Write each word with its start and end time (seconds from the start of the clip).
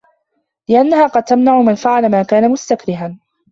لِأَنَّهَا 0.69 1.07
قَدْ 1.07 1.23
تَمْنَعُ 1.23 1.61
مَنْ 1.61 1.75
فَعَلَ 1.75 2.11
مَا 2.11 2.23
كَانَ 2.23 2.51
مُسْتَكْرَهًا 2.51 3.17